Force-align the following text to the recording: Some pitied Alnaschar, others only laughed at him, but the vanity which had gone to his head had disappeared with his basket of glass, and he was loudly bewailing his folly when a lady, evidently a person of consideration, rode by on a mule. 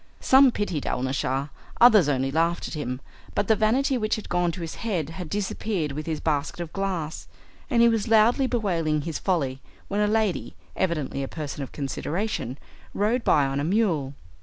Some 0.19 0.49
pitied 0.49 0.87
Alnaschar, 0.87 1.51
others 1.79 2.09
only 2.09 2.31
laughed 2.31 2.67
at 2.67 2.73
him, 2.73 2.99
but 3.35 3.47
the 3.47 3.55
vanity 3.55 3.99
which 3.99 4.15
had 4.15 4.29
gone 4.29 4.51
to 4.53 4.61
his 4.61 4.73
head 4.81 5.11
had 5.11 5.29
disappeared 5.29 5.91
with 5.91 6.07
his 6.07 6.19
basket 6.19 6.59
of 6.59 6.73
glass, 6.73 7.27
and 7.69 7.83
he 7.83 7.87
was 7.87 8.07
loudly 8.07 8.47
bewailing 8.47 9.01
his 9.01 9.19
folly 9.19 9.61
when 9.89 10.01
a 10.01 10.07
lady, 10.07 10.55
evidently 10.75 11.21
a 11.21 11.27
person 11.27 11.61
of 11.61 11.71
consideration, 11.71 12.57
rode 12.95 13.23
by 13.23 13.45
on 13.45 13.59
a 13.59 13.63
mule. 13.63 14.15